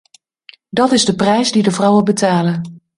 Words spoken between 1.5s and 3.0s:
die de vrouwen betalen.